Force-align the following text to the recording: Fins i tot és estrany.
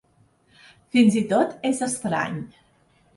Fins 0.95 1.17
i 1.21 1.21
tot 1.33 1.53
és 1.71 1.83
estrany. 1.89 2.41